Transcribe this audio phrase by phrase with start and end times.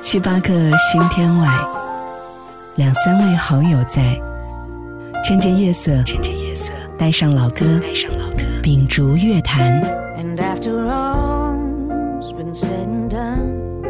[0.00, 0.48] 七八个
[0.78, 1.48] 星天外，
[2.76, 4.20] 两三位好友在，
[5.24, 9.82] 趁着夜色，趁着夜色，带上老歌，带上老歌，秉烛月坛。
[10.16, 13.82] And after all's been said and done,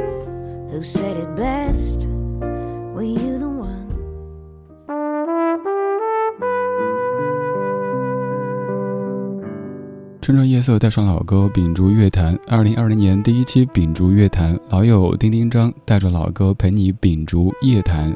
[0.71, 2.07] who said it best?
[10.27, 12.37] 趁着夜色，带上老歌，秉烛夜谈。
[12.49, 18.13] 二零二零年第一期秉烛夜谈，老友丁丁张带着老歌陪你秉烛夜谈。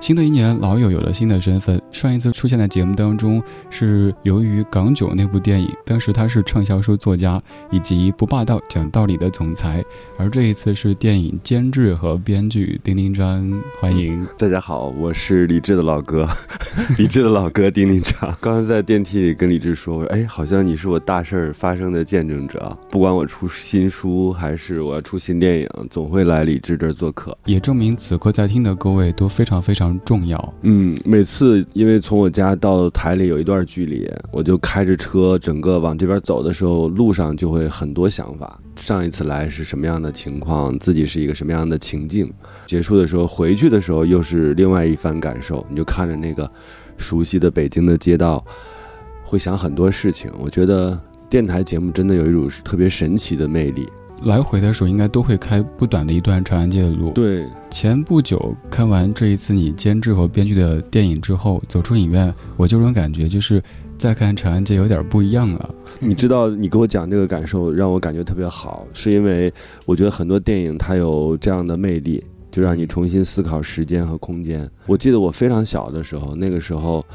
[0.00, 1.80] 新的一年，老友有了新的身份。
[1.92, 9.84] 上一次出现在节目当中，是由于《港囧》那部电影，当时他是畅销书作家以及不霸道、讲道理的总裁。
[10.16, 16.26] 而这一次是电影监制和编剧丁丁张，欢迎大家好，我是李志的老哥，
[16.96, 18.34] 李志的老哥丁丁张。
[18.40, 29.89] 刚才在电梯里跟李志说，我说哎，好像你是我大事儿发生的见证者，不管我出新书还是我要出新电影，总会来李志这儿做客，也证明此刻在听的各位都非常非常。
[30.04, 38.60] 重要，嗯，每次因为从我家到台里有一段距离，我就开着车，整个往这边走的时候，路上就会很多想法。
[38.76, 42.32] 上一次来是什么样的情况，自己是一个什么样的情境，
[42.66, 45.64] 结束的时候回去的时候又是另外一番感受。
[45.68, 46.50] 你就看着那个
[46.96, 48.44] 熟悉的北京的街道，
[49.22, 50.30] 会想很多事情。
[50.38, 53.86] 我觉得电台节目真的有一种特别神奇的魅力。
[54.22, 57.10] 来回的时候应该都会开不短的一段长安街的路。
[57.12, 63.62] 对，前不久看完这一次你监制和编剧的电影之后，走出影院，我就这种感觉就是
[63.98, 65.74] 再看长安街有点不一样了。
[65.98, 69.52] 你知道，你给我讲这个感受，让我感觉特别好，是因为
[69.86, 72.24] 我觉得很多电影它有这样的魅力。
[72.52, 74.68] 就让你重新思考时间和空间。
[74.86, 77.06] 我记得我非常小的时候，那个时候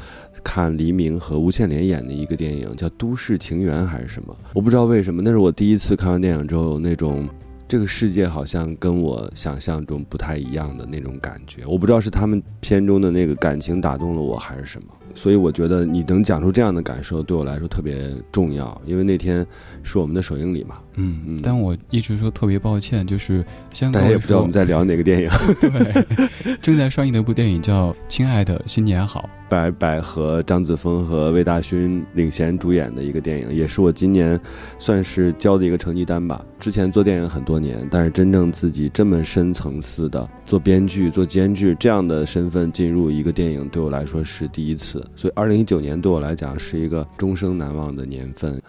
[0.46, 4.36] 看黎明和吴倩莲演的一个电影，叫《都市情缘》还是什么？
[4.54, 7.28] 我不知道为什么，那是我第一次看完电影之后，那种
[7.66, 11.66] 这个世界好像跟我想象中不太一样的那种感觉。
[11.66, 14.88] 我不知道是他们片中的那个感情打动了我，还是什么。
[15.16, 19.44] 所以我觉得你能讲出这样的感受，对我来说特别重要，因为那天
[19.82, 20.76] 是我们的首映礼嘛。
[20.94, 21.40] 嗯嗯。
[21.42, 23.44] 但我一直说特别抱歉，就是
[23.92, 25.28] 大家也不知道我们在聊哪个电影。
[25.60, 34.38] 对，正在上映的一部电影叫《亲爱的新年好》，白百合、张子枫和魏大勋领衔主演的一个电影，也是我今年
[34.78, 36.44] 算是交的一个成绩单吧。
[36.58, 45.04] 之前做电影很多年，但是真正自己这么深层次的做编剧、做监制这样的身份进入一个电影，对我来说是第一次。
[45.14, 48.60] 所以，二零一九年对我来讲是一个终生难忘的年份。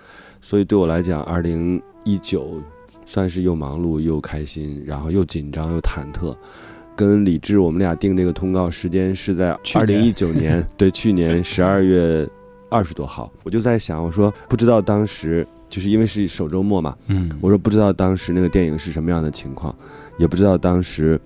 [0.42, 2.62] 所以，对我来讲，二零一九
[3.06, 6.36] 算是又忙碌又开心，然后又紧张又忐忑。
[6.98, 12.28] 跟李志，我们俩定那个通告时间是在二零一九年， 对，去年十二月
[12.70, 13.32] 二十多号。
[13.44, 19.74] 我就在想，我说不知道当时就是因为是首周末嘛，嗯，我说不知道当时那个电影是什么样的情况，
[20.18, 21.20] 也不知道当时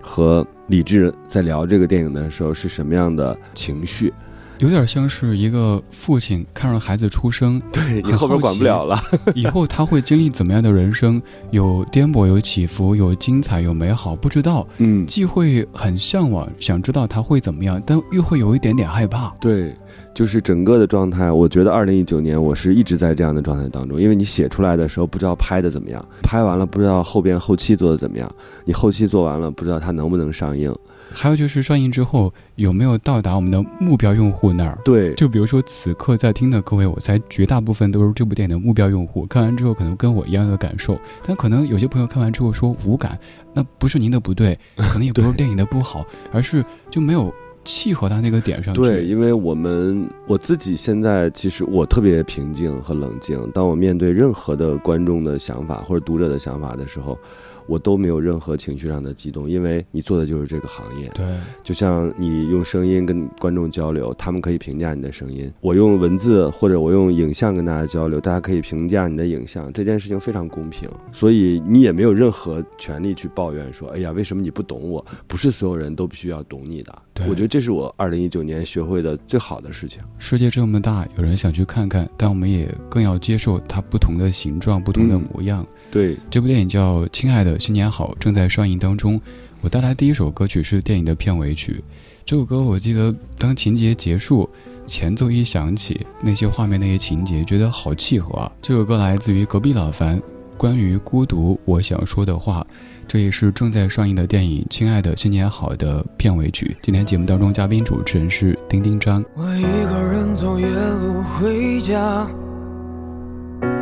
[0.00, 4.14] 和李志在聊这个电影的时候是什么样的情绪。
[4.58, 8.98] 有点像是一个父亲看着孩子出生，对你后边管不了了。
[9.34, 11.20] 以后他会经历怎么样的人生？
[11.50, 14.66] 有颠簸，有起伏，有精彩，有美好，不知道。
[14.78, 19.32] 嗯，既会很向往，想知道他会怎么样，但又会有一点点害怕。
[19.40, 19.74] 对，
[20.12, 21.30] 就是整个的状态。
[21.30, 28.28] 我觉得二零一九年我是一直在这样的状态当中，因为你写出来的时候不知道拍的怎么样，拍完了不知道后边后期做的怎么样，
[28.64, 30.74] 你后期做完了不知道它能不能上映。
[31.10, 34.78] 还有就是上映之后有没有到达我们的目标用户那儿？
[34.84, 39.26] 对，就比如说此刻在听的各位，我猜绝大部分都是这部电影的目标用户。
[39.26, 43.18] 看完之后可能跟我一样的感受，但可能有些朋友看完之后说无感，
[43.54, 47.32] 那不是您的不对， 可能也不是电影的不好，而是就没有
[47.64, 48.80] 契合到那个点上去。
[48.80, 57.18] 对，因为我们我自己现在其实我特别平静和冷静，当我面对任何的观众的想法或者读者的想法的时候。
[57.68, 61.08] 我都没有任何情绪上的激动，因为你做的就是这个行业。
[61.14, 61.24] 对，
[61.62, 69.72] 就像你用声音跟观众交流，他们可以评价你的声音；我用文字或者我用影像跟大家交流，大家可以评价你的影像。
[69.72, 77.02] 这件事情非常公平，所以你也没有任何权利去抱怨说：“哎呀，为什么你不懂我？”不是所有人都必须要懂你的。
[77.28, 80.00] 我觉得这是我二零一九年学会的最好的事情。
[80.18, 85.66] 世界这么大，有人想去看看，但我们也更要接受它不同的形状、不同的模样。
[85.90, 89.20] 对，这部电影叫《亲爱的新年好》，正在上映当中。
[89.60, 91.82] 我带来第一首歌曲是电影的片尾曲。
[92.24, 94.48] 这首歌我记得，当情节结束，
[94.86, 98.52] 前奏一响起，那些画面、那些情节，觉得好契合啊。
[98.62, 100.20] 这首歌来自于隔壁老樊，
[100.56, 102.64] 关于孤独，我想说的话。
[103.08, 106.76] 这也是正在上映的电影《亲爱的新年好》的片尾曲。
[106.82, 109.24] 今天节目当中，嘉宾主持人是丁丁张。
[109.34, 112.30] 我一个人走夜路回家。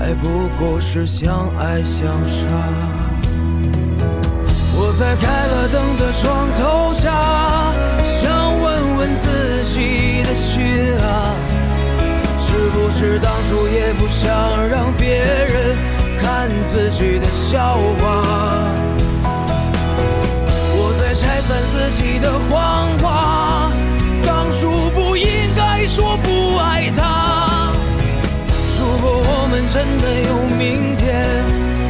[0.00, 2.40] 还不过是相爱相杀。
[4.74, 7.12] 我在开了灯的床头下，
[8.02, 11.36] 想问问自己的心啊，
[12.38, 14.26] 是不是当初也不想
[14.70, 15.76] 让别人
[16.18, 18.24] 看自己的笑话？
[20.72, 23.39] 我在拆散自己的谎话，
[29.80, 31.42] 真的有明天，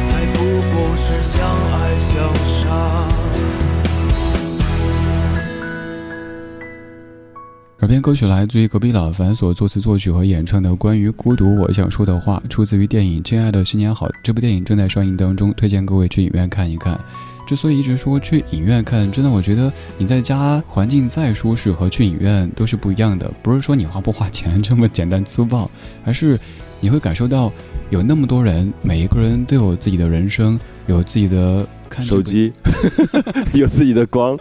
[0.09, 0.39] 还不
[0.71, 2.69] 过是相爱相杀。
[7.79, 14.07] 耳边歌曲来自于隔壁老樊所作词作曲和演唱的关于孤独我想说的话，出自于电影《亲爱的新年好》。
[14.23, 16.97] 这部电影正在上映当中，推荐各位去影院看一看。
[17.51, 23.29] 之所以一直说去影院看，真的我觉得你在家环境再舒适和去影院都是不一样的。
[23.43, 25.69] 不是说你花不花钱这么简单粗暴，
[26.05, 26.39] 而是
[26.79, 27.51] 你会感受到
[27.89, 30.57] 有那么多人，每一个人都有自己的人生，
[30.87, 32.53] 有自己的看这个手机
[33.53, 34.39] 有自己的光，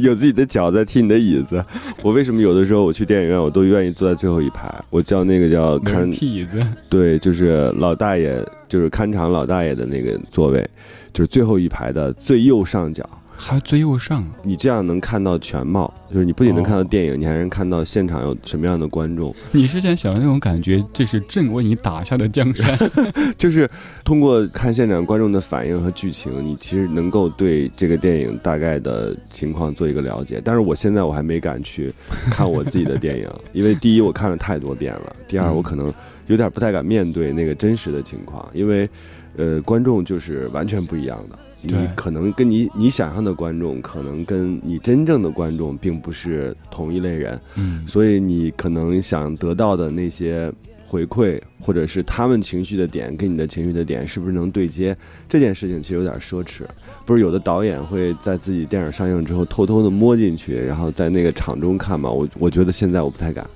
[0.00, 1.64] 有自己的脚在踢你的椅子。
[2.02, 4.72] 我为什么有的时候我去电影院，我都愿意坐在最后一排？
[4.90, 10.64] 我叫那个叫看踢椅子，对，就是老大爷，就是看场老大爷的那个座位，
[11.12, 13.08] 就是最后一排的最右上角。
[13.34, 14.24] 还最右上。
[14.44, 19.34] 你这样能看到全貌，就是你不仅能看到哦电影，你还能看到现场有什么样的观众。
[19.50, 22.78] 你之前想的那种感觉，这是朕为你打下的江山。
[23.36, 23.68] 就是
[24.04, 30.40] 通过看现场观众的反应和剧情，你其实能够对这个电影大概的情况做一个了解。
[30.44, 31.92] 但是我现在我还没敢去
[32.30, 35.92] 看我自己的电影， 因为第一我看了太多遍了，第二嗯我可能
[36.26, 38.88] 有点不太敢面对那个真实的情况，因为
[39.36, 41.38] 呃观众就是完全不一样的。
[41.64, 50.52] 你可能跟你你想象的观众，可能跟你真正的观众并不是同一类人，嗯，所以你可能想得到的那些
[50.84, 54.96] 回馈，或者是他们情绪的点跟你的情绪的点是不是能对接？
[55.28, 56.62] 这件事情其实有点奢侈。
[57.06, 62.10] 不是有的导演会在自己电影上映之后偷偷的摸进去，然后在那个场中看嘛？
[62.10, 63.48] 我我觉得现在我不太敢，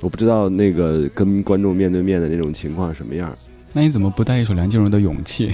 [0.00, 3.34] 我不知道那个跟观众面对面的那种情况是什么样。
[3.76, 5.50] 那你怎么不带一首梁静茹的《勇气》？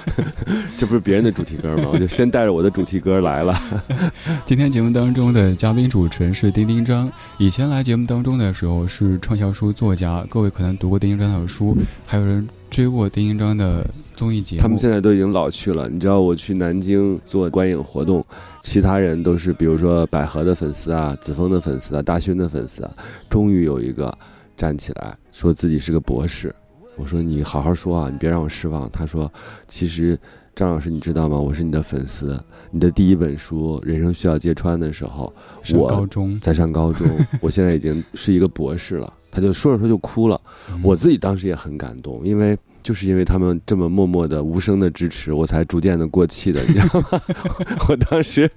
[0.78, 1.90] 这不是别人的主题歌吗？
[1.92, 3.54] 我就先带着我的主题歌来了。
[4.46, 7.12] 今天节目当中的嘉宾主持人是丁丁张。
[7.36, 11.76] 以前来节目当中的时候是畅销书作家，各位可能读过丁丁张的书，
[12.06, 14.60] 还有人追过丁丁张的综艺节目。
[14.60, 15.88] 他们现在都已经老去了。
[15.88, 18.22] 你知道我去南京做观影活动，
[18.62, 22.92] 其他人都是比如说百合的粉丝啊、子枫的粉丝啊、大勋的粉丝啊，
[23.30, 24.14] 终于有一个
[24.58, 26.54] 站起来说自己是个博士。
[26.96, 28.90] 我说你好好说啊，你别让我失望。
[28.90, 29.32] 他说，
[29.66, 30.18] 其实
[30.56, 31.38] 张老师你知道吗？
[31.38, 32.42] 我是你的粉丝。
[32.70, 35.30] 你的第一本书《人生需要揭穿》的时候，
[35.62, 37.06] 上我高中，在上高中，
[37.42, 39.12] 我现在已经是一个博士了。
[39.30, 40.40] 他就说着说就哭了。
[40.70, 42.56] 嗯我自己当时也很感动，因为
[42.86, 47.20] 就是因为他们这么默默的、无声的支持，我才逐渐的过气的，你知道吗？
[47.88, 48.48] 我当时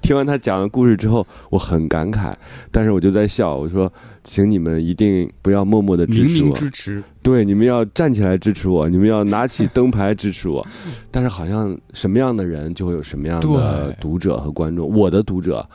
[0.00, 2.32] 听完他讲的故事之后，我很感慨，
[2.70, 3.92] 但是我就在笑，我说，
[4.24, 10.66] 请你们一定不要默默的支明明持我，支持，对，你们要站起来支持我，你们要拿起灯牌支持我。
[11.10, 15.68] 但是好像什么样的人就会有什么样的读者和观众，我的读者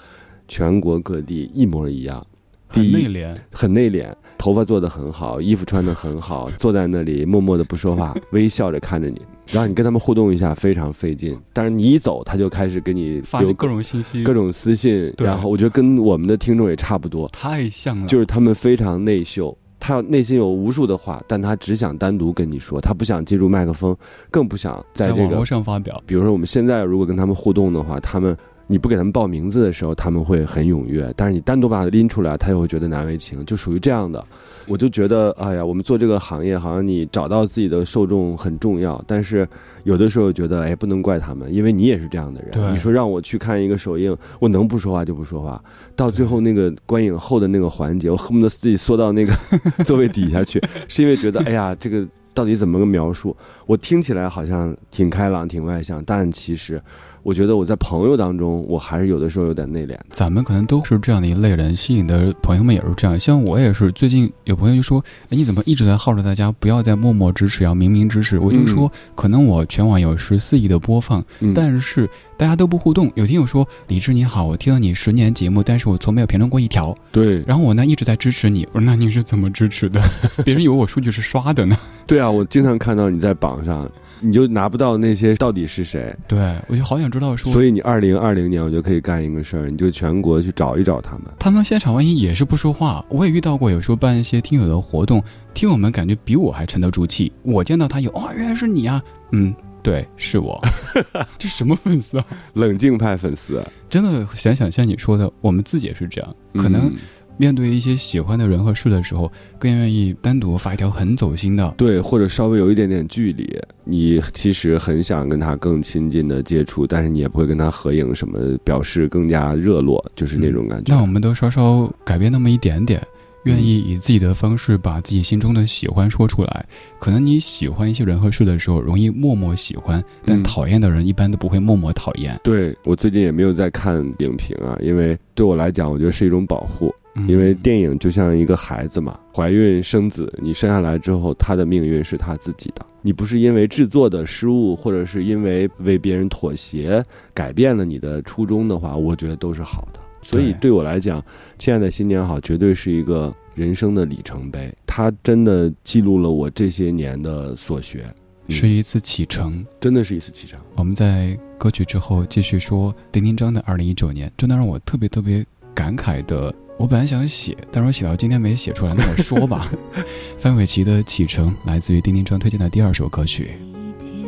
[0.47, 2.25] 全国各地一模一样。
[2.69, 3.35] 很第一内敛。
[3.51, 4.07] 很内敛，
[4.37, 9.21] 头发做得很好，衣服穿得很好， 坐在那里默默的不说话，微笑着看着你，
[9.51, 18.05] 然后你跟他们互动一下非常费劲，但是你一走，他就开始给你发各种信息，各种私信，然后我觉得跟我们的听众也差不多，太像了。
[18.07, 19.57] 就是他们非常内秀。
[19.81, 23.95] 他要内心有无数的话，但他只想单独跟你说，他不想借助麦克风，
[24.29, 28.35] 更不想在这个在网络上发表，比如说我们现在如果跟他们互动的话，他们
[28.71, 34.23] 你不给他们报名字的时候，他们会很踊跃；但是你单独把它拎出来，他又会觉得难为情，就属于这样的。
[34.67, 39.47] 我就觉得，哎呀，我们做这个行业，好像你找到自己的受众很重要，但是
[39.85, 42.71] 有的时候觉得，哎，不能怪他们，因为你也是这样的对人。
[42.71, 45.59] 你说让我去看一个首映，我能不说话就不说话，
[45.95, 49.33] 到最后那个观影后的那个环节，我恨不得自己缩到那个
[49.83, 53.35] 座位底下去，是因为觉得，哎呀，这个到底怎么个描述？
[53.69, 56.81] 我听起来好像挺开朗、挺外向，但其实。
[57.21, 59.93] 我觉得我在朋友当中，我还是有的时候有点内敛。
[60.09, 63.19] 咱们可能都是这样的一类人，吸引的朋友们也是这样。
[63.19, 73.11] 像我也是，最近有朋友就说：“哎，你怎么一直在号召大家不要再默默支持，要明明支持？”我就说，可能我全网有十四亿的播放，嗯但是大家都不互动。
[73.15, 76.97] 有听友说：“李志你好，我听了你十年节目，但是我从没有评论过一条。
[77.11, 80.01] 对，然后我呢一直在支持你。”我说：“那你是怎么支持的？
[80.45, 81.77] 别人以为我数据是刷的呢。
[82.07, 83.89] 对啊，我经常看到你在榜上，
[84.19, 91.25] 你就拿不到那些到底是谁。”对，我就好想知道说，所以你二零二零年我就可以干一个事儿，你就全国去找一找他们。
[91.39, 95.23] 他们现场万一也是不说话，我也遇到过，有时候办一些听友的活动，
[95.53, 97.31] 听友们感觉比我还沉得住气。
[97.43, 99.01] 我见到他有，哦，原来是你啊，
[99.31, 100.59] 嗯，对，是我，
[101.37, 102.25] 这什么粉丝啊？
[102.53, 106.95] 冷静派粉丝，真的想想像你说的，我们自己也是这样，可能嗯
[107.39, 111.73] 面对一些喜欢的人和事的时候，更愿意单独发一条很走心的。
[111.77, 120.93] 对，或者稍微有一点点距离，你其实很想跟他更亲近的接触，但是你也不会跟他合影什么，表示更加热络，就是那种感觉。
[120.93, 123.01] 那我们都稍稍改变那么一点点，
[123.43, 126.65] 愿意以自己的方式把自己心中的喜欢说出来。
[126.99, 132.39] 可能你喜欢一些人和事的时候，容易默默喜欢，但嗯讨厌的人一般都不会默默讨厌。
[132.43, 136.93] 对我最近也没有在看影评啊，因为对我来讲，我觉得是一种保护。
[137.15, 142.85] 嗯因为电影就像一个孩子嘛，怀孕生子，你生下来之后，他的命运是他自己的。
[143.01, 147.03] 你不是因为制作的失误，或者是因为为别人妥协
[147.33, 149.99] 改变了你的初衷的话，我觉得都是好的。
[150.21, 151.21] 所以对对我来讲，
[151.57, 158.05] 《亲爱的新年好》绝对是一个人生的里程碑，它真的记录了我这些年的所学，
[158.47, 159.65] 嗯是一次启程。
[159.79, 160.59] 真的是一次启程。
[160.75, 166.53] 我们在歌曲之后继续说丁丁章的二零一九年，真的让我特别特别感慨的。
[166.77, 169.69] 我本来想写，但是我写到今天没写出来，那我说吧。
[170.39, 173.51] 范玮琪的《启程》来自于丁丁章推荐的第二首歌曲。
[173.73, 174.25] 一天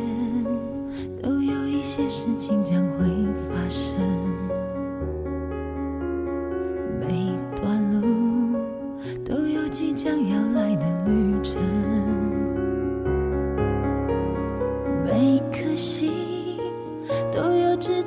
[1.24, 2.40] 都有一些事情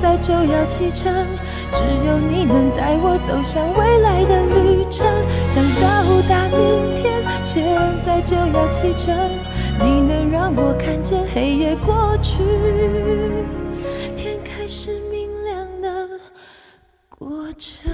[0.00, 1.12] 在就要启程，
[1.74, 5.06] 只有你能带我走向未来的旅程。
[5.50, 7.62] 想到达明天，现
[8.04, 9.14] 在就要启程，
[9.78, 12.42] 你能让我看见黑夜过去，
[14.16, 16.08] 天开始明亮的
[17.08, 17.90] 过程。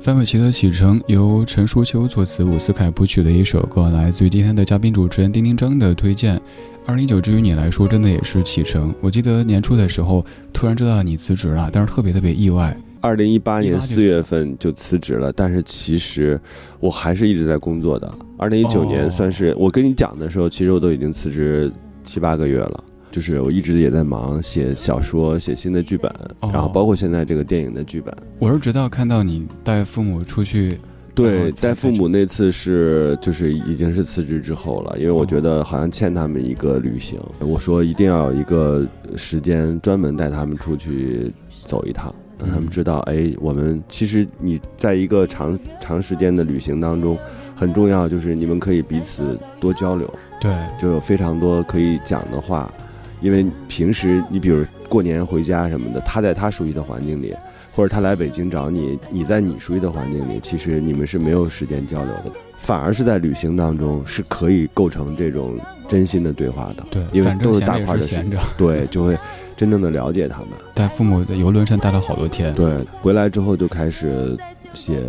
[0.00, 6.40] 范玮琪的《启程》由陈淑秋作词，伍思凯谱曲的一首歌，来自于今天的嘉宾主持人丁丁张的推荐。
[6.84, 8.92] 二零一九对于你来说，真的也是启程。
[9.00, 12.76] 我记得年初的时候，突然知道你辞职了，但是特别特别意外。
[13.00, 16.40] 二零一八年18四月份就辞职了，但是其实
[16.80, 18.12] 我还是一直在工作的。
[18.36, 21.70] 二零一九哦年算是我跟你讲的时候，其实我都已经辞职
[22.02, 22.84] 七八个月了。
[23.12, 26.10] 就是我一直也在忙写小说、写新的剧本，
[26.40, 28.12] 哦然后包括现在这个电影的剧本。
[28.38, 30.78] 我是直到看到你带父母出去，
[31.14, 41.30] 对，带父母那次是就是已经是辞职之后了，因为我觉得好像欠他们一个旅行，我说一定要有一个时间专门带他们出去
[41.64, 47.18] 走一趟，让他们知道，哎，我们其实你在一个长长时间的旅行当中，
[47.54, 50.50] 很重要就是你们可以彼此多交流，对，
[50.80, 52.72] 就有非常多可以讲的话，
[53.20, 57.34] 因为平时你比如过年回家什么的，他在他熟悉的环境里，
[57.72, 68.38] 或者他来北京找你，你在你熟悉的环境里，其实你们是没有时间交流的，反而是在旅行当中是可以构成这种真心的对话的，对，因为都是大块的事情，是闲着。
[68.58, 69.16] 对，就会
[69.56, 70.50] 真正的了解他们。
[70.74, 72.54] 带父母在游轮上待了好多天。
[72.54, 74.36] 对，回来之后就开始
[74.74, 75.02] 写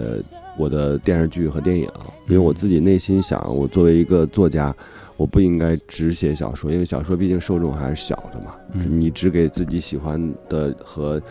[0.58, 1.84] 我的电视剧和电影，
[2.27, 4.74] 因为我自己内心想，我作为一个作家，
[5.17, 8.55] 我不应该只写小说，因为小说毕竟受众还是小的嘛。
[8.74, 11.22] 嗯你只给自己喜欢的和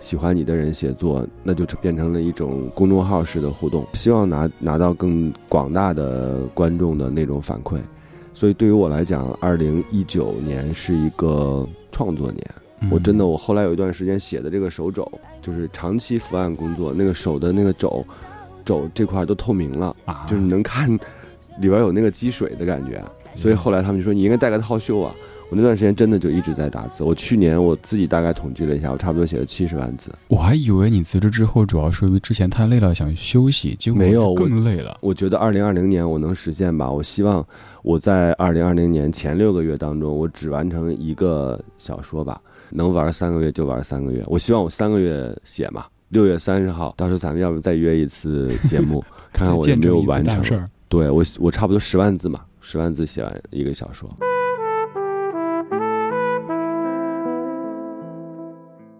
[0.00, 7.78] 喜欢你的人写作，那就变成了一种公众号式的互动，希望拿拿到更广大的观众的那种反馈。
[8.32, 12.44] 所以对于我来讲，二零一九年是一个创作年。
[12.82, 15.06] 嗯我真的，我后来有一段时间写的这个手肘，
[15.42, 18.02] 就是长期伏案工作，那个手的那个肘，
[18.64, 20.90] 肘这块都透明了，啊，就是你能看
[21.58, 23.04] 里边有那个积水的感觉。
[23.36, 25.14] 所以后来他们就说你应该带个套袖啊。
[25.50, 27.02] 我那段时间真的就一直在打字。
[27.02, 30.14] 我去年我自己大概统计了一下，我差不多写了七十万字。
[30.28, 34.96] 我还以为你辞职之后主要是因为之前太累了想休息，结果没有更累了。
[35.02, 36.88] 我觉得二零二零年我能实现吧。
[36.88, 37.44] 我希望
[37.82, 42.40] 我在二零二零年前六个月当中，我只完成一个小说吧，
[42.70, 44.22] 能玩三个月就玩三个月。
[44.28, 45.84] 我希望我三个月写嘛。
[46.10, 50.68] 六月三十号，到时候咱们要不再约一次节目， 看看我有没有完成。
[50.88, 54.08] 对我，我差不多十万字嘛，十万字写完一个小说。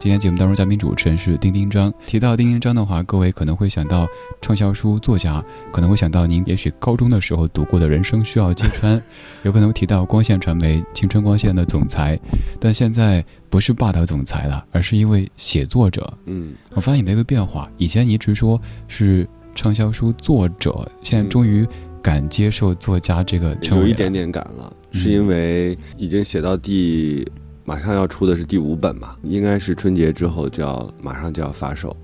[0.01, 1.93] 今天节目当中，嘉宾主持人是丁丁张。
[2.07, 4.09] 提到丁丁张的话，各位可能会想到
[4.41, 8.99] 畅销书作家，可能会想到您也许高中的时候读过的《人生需要揭穿》，
[9.45, 12.19] 有可能提到光线传媒青春光线的总裁，
[12.59, 16.11] 但现在不是霸道总裁了，而是一位写作者。
[16.25, 21.69] 嗯，我发现你的一个变化，以前你一直说是畅销书作者，现在终于
[22.01, 27.23] 敢接受作家这个称谓了有一点点敢了，是因为已经写到第
[27.65, 31.97] 马上要出的是第五本嘛，应该是春节之后就要马上就要发售，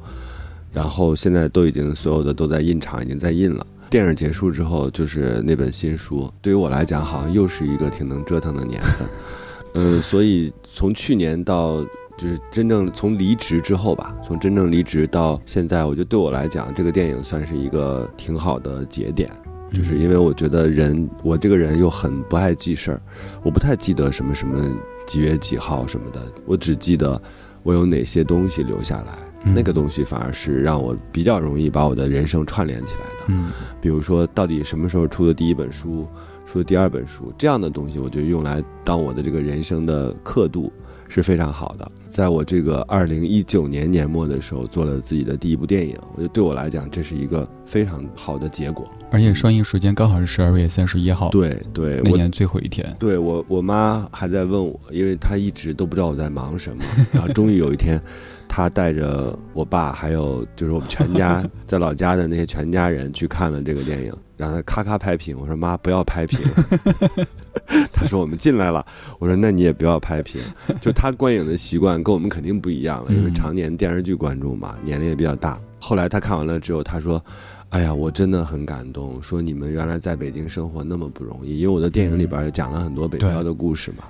[0.72, 3.66] 然后现在都已经所有的都在印厂已经在印了。
[3.88, 9.08] 电影结束之后就是那本新书，对于我来讲好像又是一个挺能折腾的年份，
[9.74, 11.84] 嗯， 所以从去年到
[12.18, 19.30] 就是真正从离职之后吧，从真正离职到现在，我觉得对我来讲，这个电影算是一个挺好的节点。
[19.72, 23.02] 就是因为我觉得人，我这个人又很不爱记事儿，
[23.42, 24.64] 我不太记得什么什么
[25.06, 27.20] 几月几号什么的，我只记得
[27.62, 33.24] 我有哪些东西留下来，嗯那个东西反而是让我比较容易把我的人生串联起来的。
[33.28, 36.06] 嗯比如说，到底什么时候出的第一本书，
[36.44, 40.72] 出的第二本书，这样的东西，我就用来当我的这个人生的刻度
[41.08, 41.90] 是非常好的。
[42.06, 48.88] 在我这个二零一九年年末的时候，做了自己的第一部电影，我觉得对我来讲，这是一个非常好的结果。
[49.10, 52.92] 而且上映时间刚好是十二月三十一号，对对，我那年最后一天。
[52.98, 58.00] 对我我妈还在问我，因为她一直都不知道我在忙什么，然后终于有一天，
[58.48, 65.38] 她带着我爸还有就是我们全家在老家的那些全家人去看了这个电影，然后她咔咔拍屏。
[65.38, 66.40] 我说妈不要拍屏，
[67.92, 68.84] 她说我们进来了，
[69.18, 70.40] 我说那你也不要拍屏。
[70.80, 75.60] 就他观影的习惯跟我们肯定不一样了，因为嗯常年电视剧观众嘛，年龄也比较大。
[75.80, 77.22] 后来他看完了之后，他说。
[77.70, 79.20] 哎呀，我真的很感动。
[79.20, 84.04] 说你们原来在北京生活那么不容易，因为我的电影里边也讲了很多北漂的故事嘛。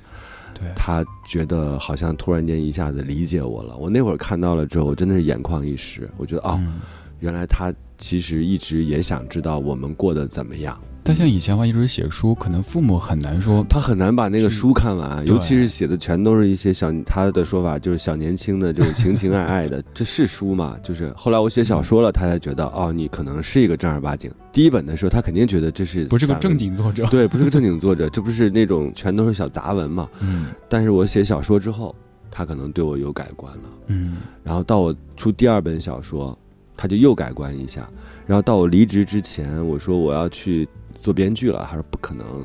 [0.52, 3.74] 对，他觉得好像突然间一下子理解我了。
[3.78, 6.08] 我那会儿看到了之后，我真的是眼眶一湿。
[6.18, 6.82] 我觉得哦，嗯
[7.20, 10.78] 原来他其实一直也想知道我们过得怎么样。
[11.08, 13.64] 但像以前的话，一直写书，可能父母很难说。
[13.68, 20.76] 他很难把那个书看完，尤其是写的全都是一些小，他的说法就是小年轻的这种情情爱爱的， 这是书吗？
[20.82, 24.28] 就是后来我写小说了，他才觉得哦，你可能是一个正儿八经。
[24.50, 27.06] 第一本的时候，他肯定觉得这是不是个正经作者。
[27.06, 30.08] 对，不是个正经作者，这不是那种全都是小杂文嘛？
[30.20, 31.94] 嗯但是我写小说之后，
[32.32, 33.62] 他可能对我有改观了。
[33.86, 36.36] 嗯然后到我出第二本小说，
[36.76, 37.88] 他就又改观一下。
[38.26, 42.44] 然后到我离职之前，我说我要去做编剧了，他说不可能。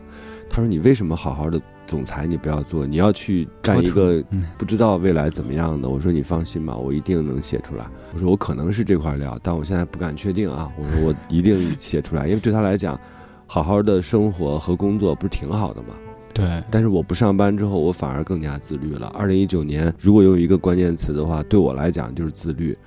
[0.49, 5.87] 他说你为什么好好的总裁你不要做，你要去干一个嗯不知道未来怎么样的？
[5.87, 7.85] 我说你放心吧，我一定能写出来。
[8.13, 10.69] 我说我可能是这块料，但我现在不敢确定啊。
[10.77, 12.99] 我说我一定写出来，因为对他来讲，
[13.47, 15.95] 好好的生活和工作不是挺好的吗？
[16.33, 19.07] 对，但是我不上班之后，我反而更加自律了。
[19.07, 22.77] 二零一九年，如果用一个关键词的话，对我来讲就是自律。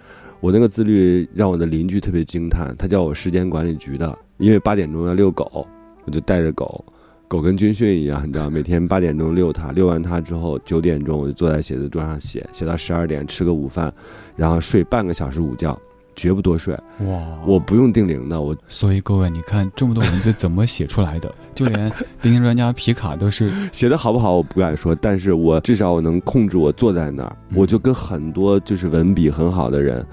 [0.44, 5.66] 我那个自律让我的邻居特别惊叹，他叫我时间管理局的，因为八点钟要遛狗，
[6.04, 6.84] 我就带着狗，
[7.26, 13.90] 狗跟军训一样，你知道，每天八点钟遛它，遛完它之后，九点钟我就坐在写字桌上写，写到十二点吃个午饭，
[14.36, 15.74] 然后睡半个小时午觉，
[16.14, 16.74] 绝不多睡。
[17.06, 21.34] 哇，我不用定铃的，我所以各位，你看这么多文字怎么写出来的？
[21.54, 30.04] 就连钉钉专家皮卡都是 写的好不好我不敢说，但是我至少我能控制我坐在那儿，嗯我就跟很多就是文笔很好的人，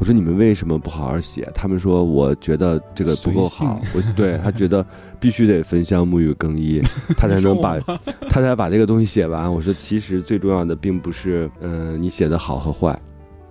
[0.00, 1.46] 我说你们为什么不好好写？
[1.54, 4.84] 他们说我觉得这个不够好，我对他觉得
[5.20, 6.82] 必须得焚香沐浴更衣，
[7.18, 7.78] 他才能把
[8.30, 9.52] 他才把这个东西写完。
[9.52, 12.98] 我说其实最重要的并不是嗯、呃你写的好和坏，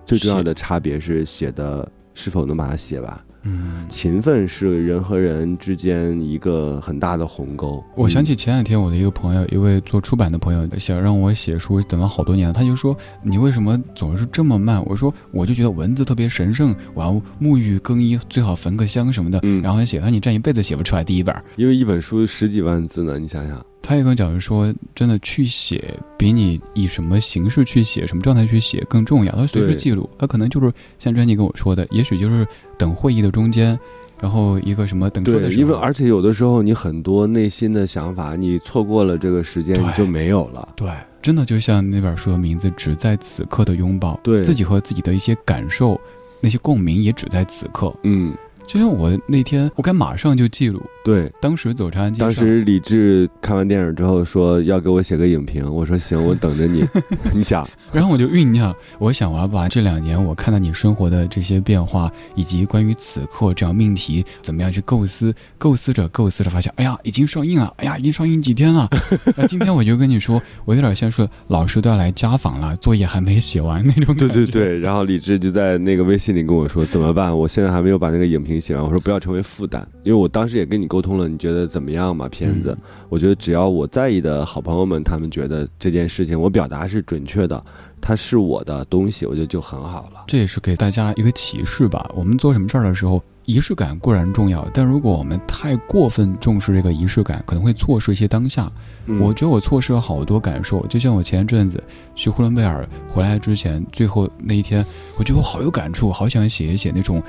[0.04, 3.20] 最重要的差别是写的是否能把它写完。
[3.42, 7.82] 嗯，勤奋是人和人之间一个很大的鸿沟。
[7.96, 14.84] 我想起前两天我的一个朋友，一位做出版的朋友，想让我写书，等了好多年，他就说你为什么总是这么慢？
[14.86, 19.98] 我说我就觉得文字特别神圣，我要沐浴更衣，最好焚个香什么的，嗯然后写。
[20.00, 21.34] 他说你这样一辈子写不出来第一本。
[21.56, 25.82] 因为一本书十几万字呢，你想想，他也跟我讲说，真的去写
[26.16, 29.32] 比你以什么形式去写、什么状态去写更重要。
[29.32, 32.46] 他随时记录，他可能就是像专辑跟我说的，也许就是
[32.78, 33.78] 等会议的中间，
[34.20, 40.68] 然后一个什么等车，的时候，因为而且有的时候你很多内心的想法，你错过了这个时间，你就没有了。
[40.76, 40.90] 对，
[41.22, 46.00] 真的就像那本书的名字《只在此刻的拥抱》，对自己和自己的一些感受，
[46.40, 47.92] 那些共鸣也只在此刻。
[48.04, 48.32] 嗯，
[48.72, 50.80] 就像我那天，我该马上就记录。
[51.04, 51.28] 对。
[51.40, 56.84] 当时走长安街，当时李志看完电影之后说要给我写个影评，我说行，我等着你，
[57.34, 57.68] 你讲。
[57.92, 68.88] 然后我就酝酿，我想我要把这两年我看到你生活的这些变化，以及关于此刻这样命题，怎么样去构思，构思着构思着，发现，哎呀，已经上映了，哎呀，已经上映几天了。
[69.36, 74.28] 那 今天我就跟你说，我有点像是老师都要来家访了，作业还没写完那种感觉。
[74.28, 77.36] 对对对，然后李志就在那个微信里跟我说怎么办？
[77.36, 78.84] 我现在还没有把那个影评写完。
[78.84, 82.28] 我说不要成为负担，因为我当时也跟你沟通了，你觉得怎么样嘛？
[82.28, 87.64] 片子，嗯我觉得只要我在意的好朋友们，他们觉得这件事情我表达是准确的，
[88.00, 90.24] 它是我的东西，我觉得就很好了。
[90.26, 92.08] 这也是给大家一个启示吧。
[92.14, 98.70] 我们做什么事儿的时候，仪式感固然重要，但如果我们太过分重视这个仪式感，可能会错失一些当下。
[99.06, 101.82] 嗯我觉得我错失了好多感受，就像我前一阵子
[102.14, 104.84] 去呼伦贝尔回来之前，最后那一天，
[105.18, 107.20] 我觉得我好有感触，好想写一写那种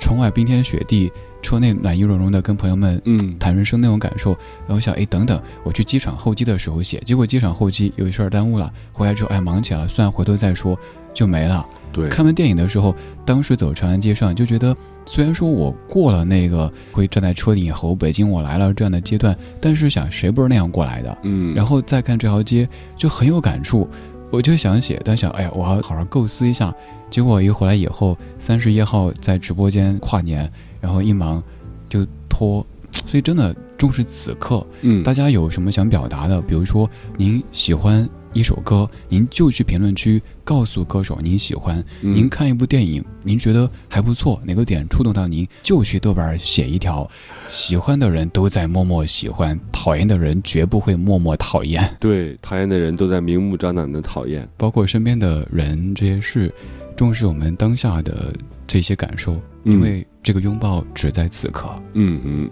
[0.00, 4.32] 窗外冰天雪地，车内暖意融融的，跟朋友们嗯，谈人生那种感受。
[4.66, 10.76] 然后想，哎，等等，我去机场候机的时候写，结果机场候机有一事儿耽误了，回来之后，哎，忙起来了，算了，回头再说，
[11.14, 11.64] 就没了。
[11.92, 21.18] 对，看完电影的时候，当时走长安街上就觉得，虽然说我过了那个会站在车顶吼“北京我来了”这样的阶段，但是想谁不是那样过来的？
[21.24, 23.88] 嗯，然后再看这条街，就很有感触。
[24.30, 26.72] 我就想写，但想，哎呀，我要好好构思一下。
[27.10, 31.42] 结果一回来以后，三十一号在直播间跨年，然后一忙
[31.88, 32.64] 就拖，
[33.04, 34.64] 所以真的重视此刻。
[34.82, 36.40] 嗯，大家有什么想表达的？
[36.42, 41.84] 比如说您喜欢一首歌，您就去评论区告诉歌手您喜欢。
[42.02, 47.08] 嗯您看一部电影，您觉得还不错，哪个点触动到您，就去豆瓣儿写一条。
[47.48, 51.88] 喜欢的人都在默默喜欢，讨厌的人绝不会默默讨厌。
[51.98, 54.48] 对讨厌的人都在明目张胆的讨厌。
[54.56, 56.52] 包括身边的人这些事，
[56.96, 58.32] 重视我们当下的
[58.66, 61.68] 这些感受，嗯因为这个拥抱只在此刻。
[61.94, 62.50] 嗯嗯，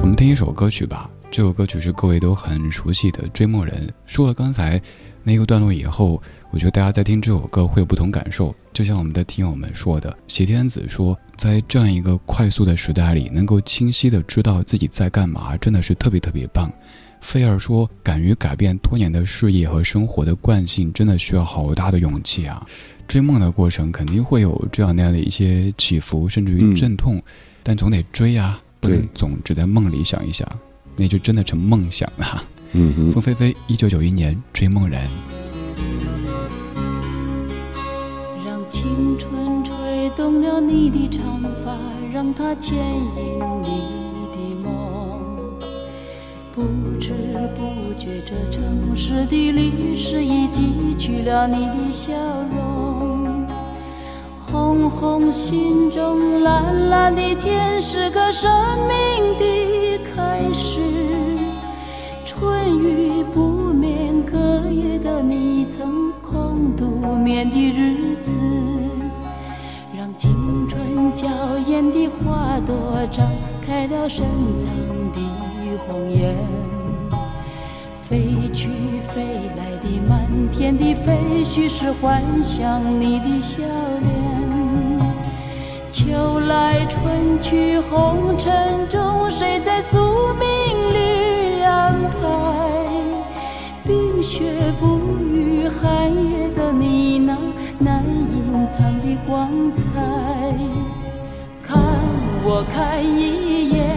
[0.00, 3.88] 我们听一首歌曲吧，这首歌曲是各位都很熟悉的《追梦人》。
[4.06, 4.80] 说了刚才
[5.24, 8.54] 那个段落以后，我觉得大家在听这首歌会有不同感受。
[8.72, 16.72] 就像我们的听友们说的，谢天子说，在这样一个快速的时代里，能够清晰的知道自己在干嘛，真的是特别特别棒。
[17.20, 22.64] 菲尔说，敢于改变多年的事业和生活的惯性，真的需要好大的勇气啊！
[23.08, 27.20] 追梦的过程肯定会有这样那样的一些起伏，甚至于嗯阵痛，
[27.64, 30.48] 但总得追啊，不能总只在梦里想一想，
[30.96, 32.44] 那就真的成梦想了。
[32.72, 35.00] 嗯哼，凤飞飞，一九九一年《追梦人》。
[38.44, 41.76] 让青春吹动了你的长发，
[42.12, 43.68] 让它牵引你
[44.32, 44.70] 的梦。
[46.52, 46.62] 不
[47.00, 47.12] 知
[47.56, 52.12] 不觉，这城市的历史已记取了你的笑
[52.56, 53.03] 容。
[54.54, 58.48] 红红心中，蓝蓝的天是个生
[58.86, 60.78] 命的开始。
[62.24, 68.30] 春雨不眠，隔夜的你曾空独眠的日子，
[69.92, 71.26] 让青春娇
[71.66, 72.76] 艳的花朵
[73.10, 73.24] 绽
[73.66, 74.24] 开了深
[74.56, 74.70] 藏
[75.12, 75.18] 的
[75.88, 76.73] 红颜。
[78.08, 78.68] 飞去
[79.08, 79.24] 飞
[79.56, 85.14] 来的满天的飞絮是幻想你的笑脸。
[85.90, 89.98] 秋来春去，红尘中，谁在宿
[90.34, 90.44] 命
[90.92, 92.18] 里安排？
[93.86, 97.38] 冰雪不语，寒夜的你那
[97.78, 99.82] 难隐藏的光彩。
[101.62, 101.80] 看
[102.44, 103.96] 我看一眼，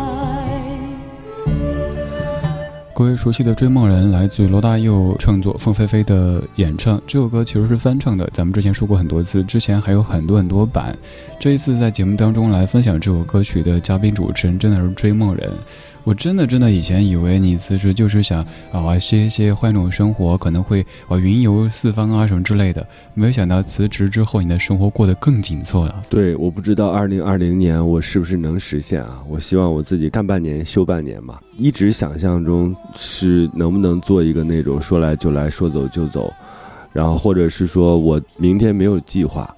[3.01, 7.01] 各位熟悉的《追梦人》来自于罗大佑创作，凤飞飞的演唱。
[7.07, 10.95] 这首歌其实是翻唱的，咱们之前说过很多次，之前还有很多很多版。
[11.39, 15.49] 这一次在节目当中来分享这首歌曲的嘉宾主持人真的是追梦人。
[16.03, 26.01] 我真的真的以前以为你辞职就是想啊歇一歇换一种生活，可能会啊云游四方啊什么之类的，没有想到辞职之后你的生活过得更紧凑了。
[26.09, 29.21] 对，我不知道二零二零年我是不是能实现啊？
[29.29, 31.39] 我希望我自己干半年休半年嘛。
[31.57, 36.33] 一直想象中是能不能做一个那种说来就来说走就走，
[36.91, 39.55] 然后或者是说我明天没有计划。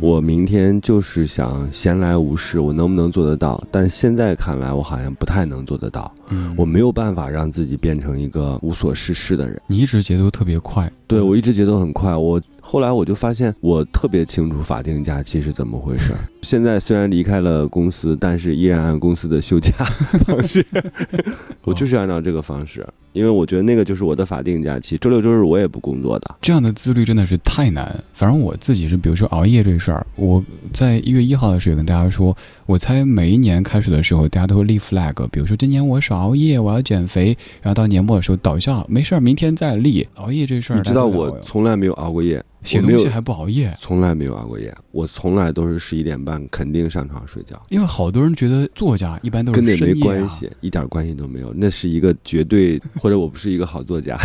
[0.00, 3.62] 我明天就是想闲来无事，我能不能做得到？
[3.70, 6.12] 但现在看来，我好像不太能做得到。
[6.28, 9.60] 嗯，我没有办法让自己变成一个无所事事的人。
[9.66, 12.14] 你一直节奏特别快，对我一直节奏很快。
[12.14, 16.12] 我后来我就发现，我特别清楚法定假期是怎么回事。
[16.42, 19.72] 现在虽然离开了公司，但是依然按公司的休假
[20.26, 20.64] 方式，
[21.64, 24.98] 我就是按照这个方式，因为我觉得那个就是我的法定假期。
[24.98, 26.36] 周六周日我也不工作的。
[26.42, 28.02] 这样的自律真的是太难。
[28.12, 32.36] 反正我自己是，比如说熬夜这事儿，我在一月一号的时候也跟大家说，
[32.68, 37.28] 我猜每一年开始的时候，大家都会立 flag，比如说今年我少熬夜，我要减肥，
[37.62, 40.06] 然后到年末的时候倒下，没事儿，明天再立。
[40.16, 42.44] 熬夜这事儿，你知道我从来没有熬过夜。
[42.62, 44.70] 写东西还不熬夜，从来没有熬过夜。
[44.90, 47.58] 我从来都是十一点半肯定上床睡觉。
[47.70, 51.50] 因为好多人觉得作家一般都是跟那没关系，一点关系都没有。
[51.56, 54.18] 那是一个绝对，或者我不是一个好作家。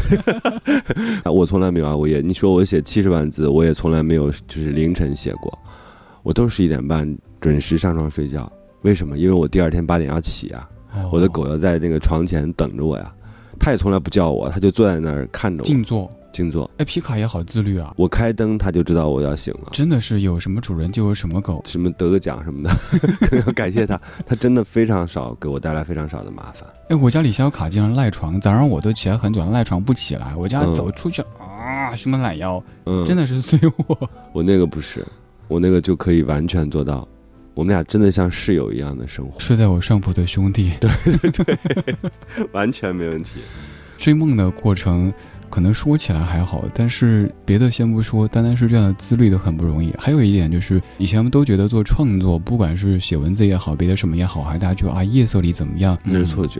[1.33, 2.19] 我从来没有熬过夜。
[2.19, 5.57] 你说我写七十万字，我也从来没有就是凌晨写过。
[6.23, 8.51] 我都是十一点半准时上床睡觉。
[8.81, 9.17] 为什么？
[9.17, 10.67] 因为我第二天八点要起啊，
[11.11, 13.13] 我的狗要在那个床前等着我呀。
[13.59, 15.63] 它也从来不叫我，它就坐在那儿看着我。
[15.65, 16.09] 静坐。
[16.33, 17.93] 静坐，哎，皮卡也好自律啊！
[17.95, 19.69] 我开灯，它就知道我要醒了。
[19.71, 24.01] 真的是有什么主人就有什么狗，什么得个奖什么的， 要感谢它。
[24.25, 26.67] 它真的非常少给我带来非常少的麻烦。
[26.89, 30.35] 哎，我家李小卡经常赖床，早上我都起来很久，赖床不起来。
[30.35, 34.09] 我家走出去啊，什么懒腰，嗯，真的是 随我。
[34.31, 35.05] 我那个不是，
[35.47, 37.07] 我那个就可以完全做到。
[37.53, 39.39] 我们俩真的像室友一样的生活。
[39.39, 41.95] 睡在我上铺的兄弟，对对对，
[42.53, 43.39] 完全没问题。
[43.97, 45.13] 追梦的过程。
[45.49, 49.93] 可能说起来还好，但是别的先不说，单单是这样的自律都很不容易。
[49.99, 55.95] 还有一点就是，以前我们都觉得做创作，不管是写文字也好，别的什么也好，还大家觉得啊，夜色里怎么样？
[56.03, 56.59] 那是错觉。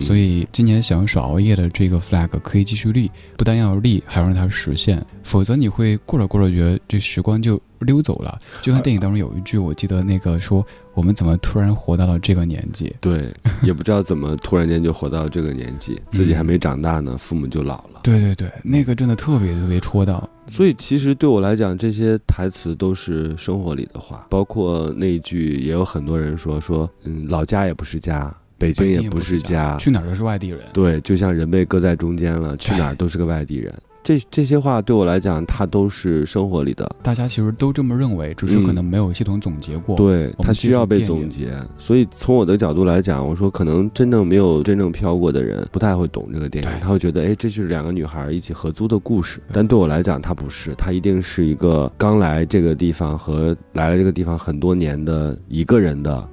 [0.00, 8.38] 所以今年想耍熬夜的这个 flag 可以继续立，不但要立，还要让它实现，否则你会过着过着觉得这时光就溜走了。
[8.60, 10.64] 就像电影当中有一句，我记得那个说
[10.94, 18.00] ：“我们怎么突然活到了这个年纪？”对，也不知道怎么突然间就活到这个年纪，自己还没长大呢，父母就老了。
[18.02, 20.28] 对对对，那个真的特别特别戳到。
[20.46, 28.34] 所以其实对我来讲，这些台词都是生活里的话，包括那一句，也有很多人说说，嗯，老家也不是家。
[28.58, 30.60] 北京也不是家，去哪儿都是外地人。
[30.72, 33.74] 对，就像人被搁在中间了，去哪儿都是个外地人。
[34.02, 36.88] 这这些话对我来讲，它都是生活里的。
[37.02, 39.96] 大家其实都这么认为，只是可能没有系统总结过。
[39.96, 41.52] 对，它需要被总结。
[41.78, 46.70] 所以从我的角度来讲，我说可能真正没有真正飘过的人，不太会懂这个电影。
[46.80, 49.40] 他会觉得，哎，这就是两个女孩一起合租的故事。
[49.52, 56.28] 但对我来讲，它不是，它一定是一个刚来这个地方和来了这个地方很多年的一个人的。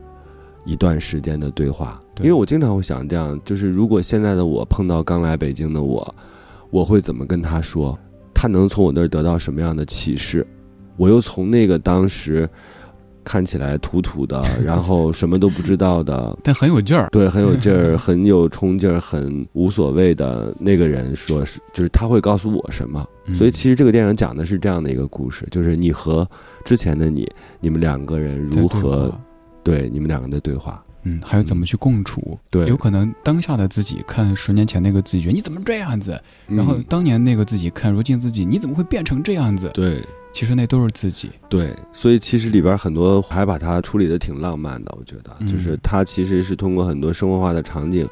[0.66, 6.14] 一段时间的对话，因为我经常会想这样，就是如果现在的我碰到刚来北京的我，
[6.70, 7.98] 我会怎么跟他说？
[8.34, 10.46] 他能从我那儿得到什么样的启示？
[10.98, 12.50] 我又从那个当时
[13.24, 23.06] 看起来土土的， 然后什么都不知道的， 但很有劲儿，对，很有劲儿， 很有冲劲儿，很无所谓的那个人，说是就是他会告诉我什么？
[23.34, 26.28] 所以其实这个电影讲的是这样的一个故事，就是你和
[26.64, 27.30] 之前的你，
[27.60, 29.14] 你们两个人如何。
[29.62, 32.38] 对你们两个的对话，嗯，还有怎么去共处？
[32.50, 36.22] 对，有可能当下的自己看十年前那个自己，觉得你怎么这样子？
[36.48, 39.70] 然后当年那个自己看如今自己，你怎么会变成这样子？
[39.74, 40.02] 对，
[40.34, 41.30] 其实那都是自己。
[41.50, 48.08] 对，所以其实里边很多还把它处理的挺浪漫的，我觉得，就是它其实是通过很多生活化的场景。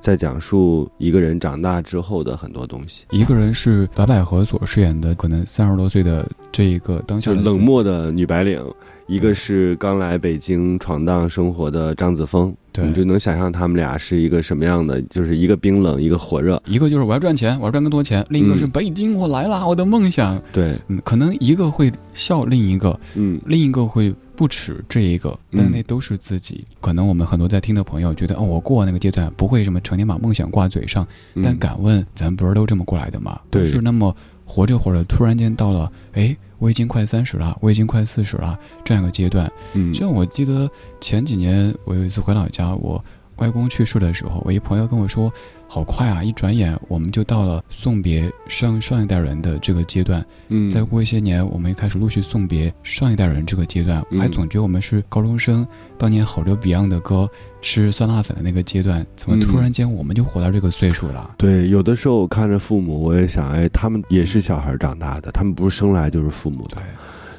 [0.00, 3.04] 在讲述一个人长大之后的很多东西。
[3.10, 8.60] 一个人是白百合所饰演的，可能三十多岁的这一个当下冷漠的女白领；
[9.06, 12.54] 一个是刚来北京闯荡生活的张子枫。
[12.72, 16.60] 对你就能想象他们俩是一个什么样的，就是一个冰冷，一个火热。
[16.66, 20.40] 一个就是我要赚钱，我要赚更多钱；另一个是嗯北京，我来啦，我的梦想。
[20.52, 26.64] 对，嗯，可能一个会笑另一个，嗯另一个会不耻这一个，但嗯那都是自己。
[26.80, 33.38] 可能我们很多在听的朋友觉得，哦，我过那个阶段不会什么成天把梦想挂嘴上，嗯但敢问，咱不是都这么过来的吗？
[33.50, 34.14] 对是那么
[34.50, 39.50] 活着活着，突然间到了，哎，我已经快三十了，我已经快四十了，这样一个阶段。
[39.74, 40.68] 嗯像我记得
[41.00, 43.02] 前几年我有一次回老家，我
[43.36, 45.32] 外公去世的时候，我一朋友跟我说，
[45.72, 50.26] 好快啊，一转眼我们就到了送别上上一代人的这个阶段。
[50.48, 55.64] 嗯，再过一些年，我们也开始陆续送别上一代人这个阶段，我还嗯总觉得我们是高中生，
[55.96, 57.30] 当年吼着 Beyond 的歌，
[57.62, 61.30] 吃酸辣粉的那个阶段，怎么突嗯然间我们就活到这个岁数了？
[61.38, 66.78] 对，有的时候我看着父母，我也想，哎，他们也是小孩长大的，他们不是生来就是父母的，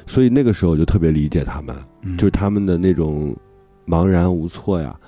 [0.06, 3.36] 所以那个时候我就特别理解他们，嗯就是他们的那种
[3.86, 4.98] 茫然无措呀，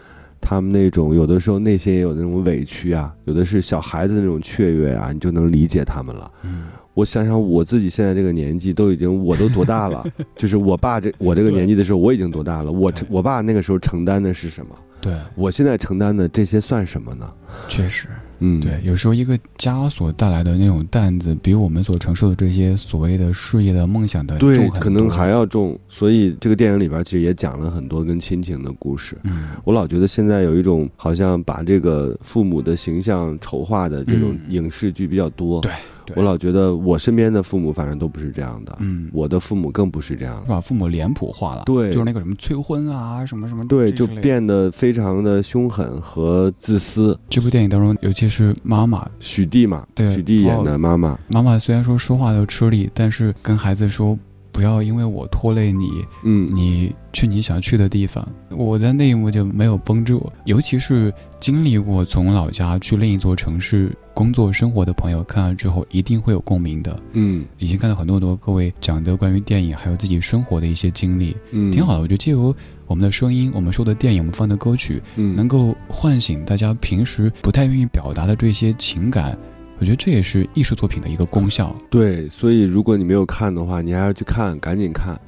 [0.46, 6.30] 他们那种有的时候内心也有那种委屈啊，有的是小孩子那种雀跃啊，你就能理解他们了。
[6.42, 10.04] 嗯，我想想我自己现在这个年纪，都已经我都多大了？
[10.36, 12.70] 就是我爸这我这个年纪的时候，我已经多大了？
[12.70, 14.74] 我我爸那个时候承担的是什么？
[15.04, 17.30] 对，我现在承担的这些算什么呢？
[17.68, 18.08] 确实，
[18.40, 25.78] 嗯，对，有时候一个家所带来的那种担子，比我们所承受的这些所谓的事业的梦想的对重，可能还要重。
[25.88, 29.16] 所以这个电影里边其实也讲了很多跟亲情的故事。
[29.22, 35.60] 嗯，我老觉得现在有一种好像把这个父母的形象丑化的这种嗯影视剧比较多。
[35.60, 35.70] 对
[36.06, 40.48] 对我老觉得我身边的父母反正都不是这样的，嗯，我的父母更不是这样的。
[40.48, 47.18] 把父母脸谱化了，对就是那个什么催婚啊，什么什么，对，就变得非常的凶狠和自私。
[47.28, 54.18] 这部电影当中，尤其是妈妈，许娣嘛，对许娣演的妈妈，妈妈虽然说说话都吃力，但是跟孩子说
[54.52, 55.90] 不要因为我拖累你，
[56.22, 58.26] 嗯，你去你想去的地方。
[58.50, 66.96] 我在那一幕就没有绷住，尤其是经历过从老家去另一座城市工作生活的朋友，看了之后一定会有共鸣的。
[67.14, 72.00] 嗯已经看到很多很多各位讲的关于电影还有自己生活的一些经历，嗯，挺好的。
[72.00, 72.54] 我觉得借由
[72.86, 79.36] 我们的声音，我们说的电影，我们放的歌曲，嗯，能够唤醒大家平时不太愿意表达的这些情感。
[79.78, 81.74] 我觉得这也是艺术作品的一个功效。
[81.90, 85.20] 对，所以如果你没有看的话，你还要去看，赶紧看。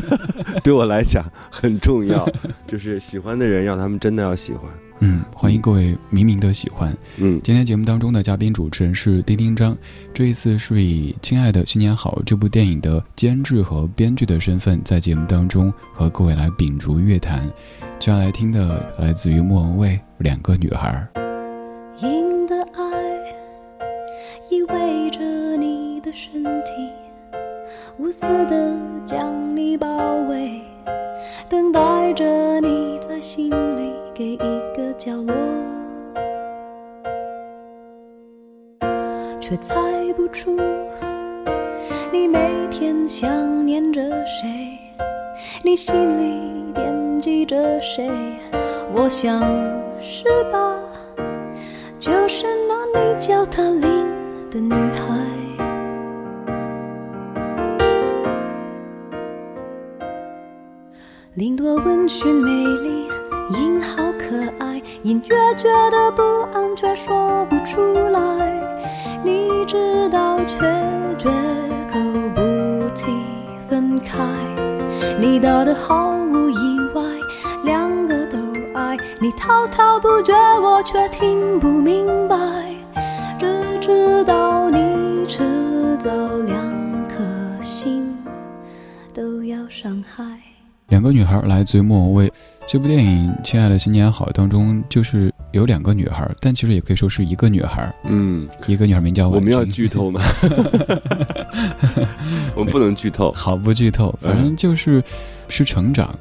[0.62, 2.28] 对我来讲很重要，
[2.66, 4.70] 就是喜欢的人要他们真的要喜欢。
[5.00, 6.96] 嗯，欢迎各位明明的喜欢。
[7.18, 9.76] 嗯今天节目当中的嘉宾主持人是丁丁张，
[10.14, 17.46] 这一次是以《亲爱的新年好》这部电影的监制和编剧的身份，在节目当中和各位来秉烛乐坛。
[17.98, 21.06] 接下来听的来自于莫文蔚《两个女孩》。
[22.06, 22.82] 硬的爱
[24.50, 26.70] 依偎着你的身体，
[27.98, 30.60] 无私的将你包围，
[31.48, 34.38] 等待着你在心里给一
[34.74, 35.34] 个角落，
[39.38, 39.74] 却猜
[40.16, 40.58] 不出
[42.10, 44.78] 你每天想念着谁，
[45.62, 48.08] 你心里惦记着谁。
[48.90, 49.38] 我想
[50.00, 50.80] 是吧？
[51.98, 53.82] 就是那你叫她林
[54.50, 55.14] 的女孩。
[61.34, 63.06] 林多温驯美丽，
[63.50, 68.20] 音好可爱，隐约觉得不安，却说不出来。
[69.22, 70.58] 你知道，却
[71.16, 71.28] 绝
[71.88, 72.00] 口
[72.34, 72.40] 不
[72.94, 73.06] 提
[73.68, 74.18] 分开。
[75.20, 77.02] 你到的毫无意外，
[77.62, 78.36] 两个都
[78.74, 82.36] 爱你，滔滔不绝，我却听不明白。
[83.38, 86.10] 只知道你迟早
[86.46, 86.58] 两
[87.06, 87.22] 颗
[87.62, 88.12] 心
[89.14, 90.24] 都要伤害。
[90.88, 92.32] 两个女孩来自于莫文蔚。
[92.66, 97.94] 这部电影《亲爱的新年好》当中，就是有两个女孩，但其实也可以说是一个女孩。
[98.02, 100.20] 嗯，一个女孩名叫我们要剧透吗？
[102.56, 103.30] 我们不能剧透。
[103.32, 105.00] 好不剧透，反正就是
[105.46, 106.12] 是成长，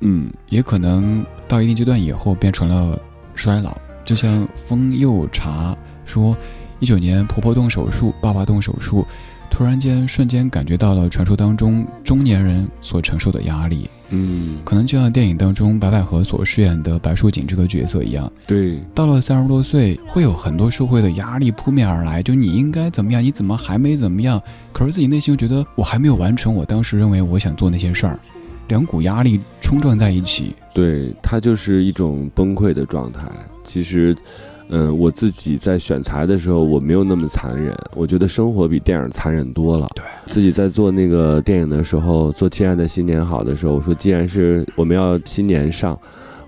[0.00, 2.98] 嗯也可能到一定阶段以后变成了
[3.34, 3.74] 衰老。
[4.04, 6.36] 就像风又茶说，
[6.80, 9.06] 一九年婆婆动手术，爸爸动手术，
[9.50, 24.40] 突然间瞬间感觉到了传说当中中年人所承受的压力，嗯，可能就像电影当中白百合所饰演的白淑锦这个角色一样，对，到了三十多岁，会有很多社会的压力扑面而来，就你应该怎么样，你怎么还没怎么样？
[24.72, 28.18] 可是自己内心又觉得我还没有完成我当时认为我想做那些事儿，
[28.68, 30.54] 两股压力冲撞在一起。
[30.72, 33.22] 对，它就是一种崩溃的状态。
[33.62, 34.14] 其实，
[34.76, 37.72] 嗯，我自己在选材的时候，我没有那么残忍。
[37.94, 39.88] 我觉得生活比电影残忍多了。
[39.94, 45.96] 对，自己在做那个电影的时候，做《亲爱的新年好》的时候，我说，既然是我们要新年上，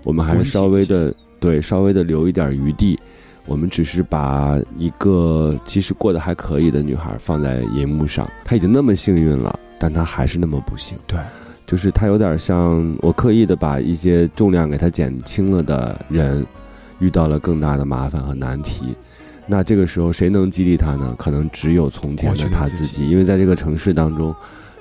[0.03, 2.99] 我们还是稍微的对，稍微的留一点余地。
[3.45, 10.97] 我们只是把一个其实过得还可以的女孩放在银幕上，她已经那么幸运了，但她还是那么不幸。
[11.07, 11.17] 对，
[11.65, 16.45] 就是她有点像我刻意的把一些重量给她减轻了的人，
[16.99, 18.95] 遇到了更大的麻烦和难题。
[19.45, 21.15] 那这个时候谁能激励他呢？
[21.17, 24.35] 可能只有从前的他自己，因为在这个城市当中，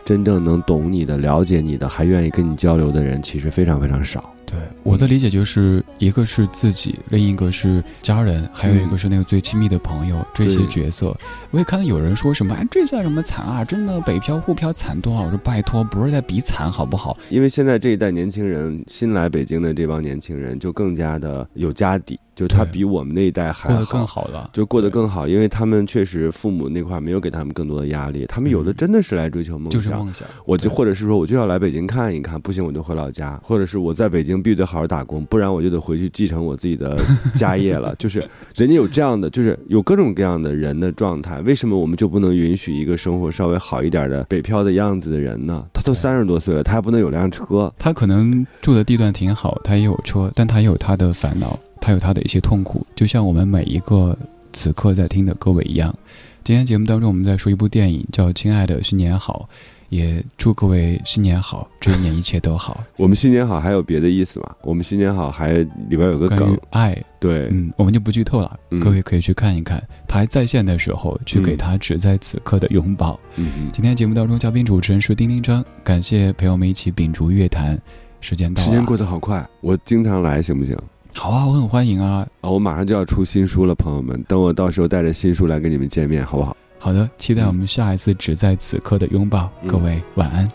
[0.05, 4.33] 真正能懂你的、了解你的、还愿意跟你交流的人，其实非常非常少。
[4.47, 11.15] 对，我的理解就是一个是自己，另一个是家人，还有一个是那个最亲密的朋友，这些角色。
[11.51, 13.65] 我也看到有人说什么，哎，这算什么惨啊？
[13.65, 15.23] 真的北漂、沪漂惨多啊！
[15.25, 17.17] 我说拜托，不是在比惨好不好？
[17.29, 22.19] 因为现在这一代年轻人，新来北京的这帮年轻人，就更加的有家底。
[22.37, 30.29] 就他比我们那一代还过得更好了，就过得更好，因为他们确实父母那块没有给他们更多的压力，他们有的真的是来追求梦想，就是梦想。
[30.45, 36.99] 我就或者是说，我就要来北京看一看，不行我就回老家，或者是我在北京必须得好好打工，不然我就得回去继承我自己的
[37.35, 37.95] 家业了。
[37.99, 38.21] 就是
[38.55, 45.65] 人家有这样的，就是有各种各样的人的状态，为什么我们就不能允许一个生活稍微好一点的北漂的样子的人呢？
[45.73, 47.73] 他都三十多岁了，他还不能有辆车？
[47.79, 51.59] 他可能住的地段挺好，他也有车，但他也有他的烦恼。
[51.79, 54.17] 他有他的一些痛苦，就像我们每一个
[54.53, 55.95] 此刻在听的各位一样。
[56.43, 59.49] 今天节目当中，我们在说一部电影，叫《亲爱的新年好》，
[59.89, 62.83] 也祝各位新年好，这一年一切都好。
[62.97, 64.55] 我们新年好还有别的意思吗？
[64.63, 65.55] 我们新年好还
[65.89, 66.97] 里边有个梗，爱。
[67.19, 69.83] 对，嗯，我们就不剧透了，各位可以去看一看。
[70.07, 73.19] 他还在线的时候，去给他只在此刻的拥抱。
[73.37, 77.81] 嗯今天节目当中，嘉宾主持人是丁丁张，感谢陪我们一起秉烛乐坛。
[78.21, 80.77] 时间到了，时间过得好快，我经常来，行不行？
[81.15, 82.27] 好啊，我很欢迎啊！
[82.41, 86.57] 啊，我马上就要出新书了，朋友们，等我到时候带着新书来跟你们见面，好不好？
[86.79, 89.51] 好的，期待我们下一次只在此刻的拥抱。
[89.67, 90.49] 各位晚安。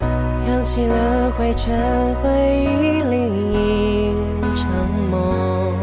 [0.47, 1.73] 扬起了灰尘，
[2.15, 2.29] 回
[2.63, 4.71] 忆里一场
[5.09, 5.73] 梦。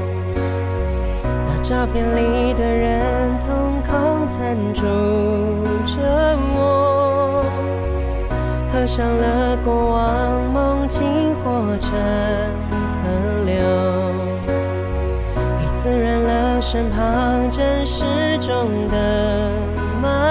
[1.46, 4.82] 那照片里的人，瞳孔残住
[5.84, 5.98] 着
[6.54, 7.44] 我，
[8.72, 11.04] 合上了过往，梦境
[11.36, 11.92] 化成
[13.02, 13.08] 河
[13.44, 13.54] 流。
[15.80, 18.04] 滋润了身旁真实
[18.40, 19.52] 中的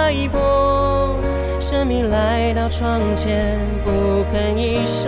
[0.08, 1.18] 脉搏，
[1.60, 5.06] 生命来到窗前，不吭一声，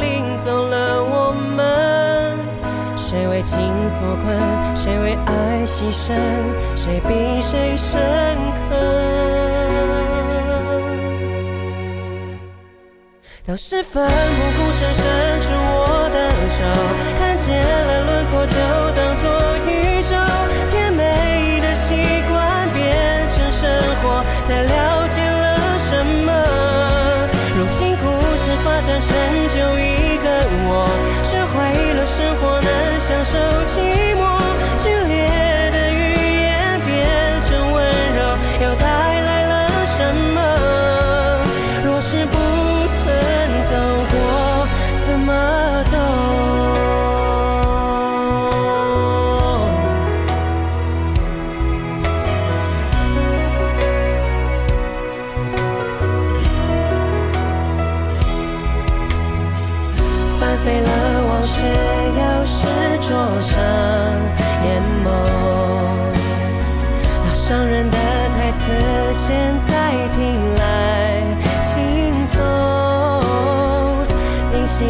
[0.00, 2.36] 领走了我们。
[2.96, 4.74] 谁为情所困？
[4.74, 6.12] 谁为爱牺牲？
[6.74, 8.00] 谁比谁深
[8.68, 8.74] 刻？
[13.46, 14.10] 当时奋不
[14.58, 16.64] 顾身伸出我的手，
[17.20, 18.56] 看见了轮廓，就
[18.96, 19.30] 当作。
[24.46, 26.32] 才了解了什么？
[27.56, 28.04] 如今故
[28.36, 29.41] 事发展成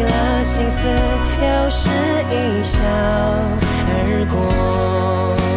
[0.03, 1.89] 了心思，又是
[2.29, 2.83] 一笑
[3.89, 4.35] 而过。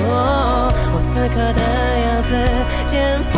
[0.08, 1.60] 我此刻的
[2.06, 2.30] 样子，
[2.86, 2.94] 见
[3.32, 3.34] 风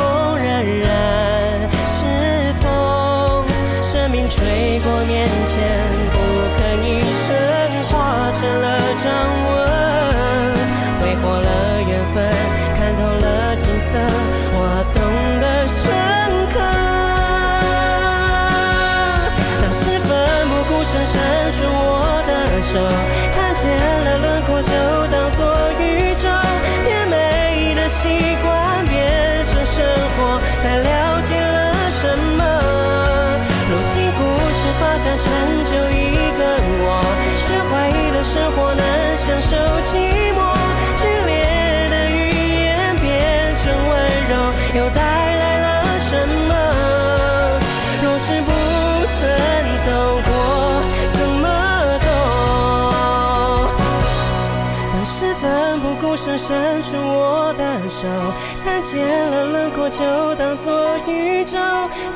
[58.90, 60.02] 见了轮廓，就
[60.36, 61.58] 当做宇宙。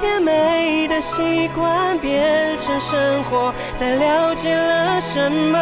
[0.01, 5.59] 甜美的习惯变成生活，才了解了什么。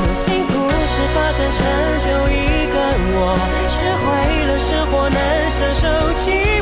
[0.00, 1.60] 如今故事发展成
[2.00, 2.74] 就一个
[3.12, 3.36] 我，
[3.68, 4.06] 学会
[4.46, 5.18] 了生活能
[5.50, 5.86] 享受
[6.16, 6.61] 寂，